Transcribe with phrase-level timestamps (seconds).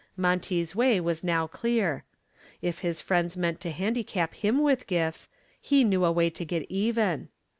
[0.17, 2.03] Monty's way was now clear.
[2.59, 5.29] If his friends meant to handicap him with gifts,
[5.61, 7.29] he knew a way to get even.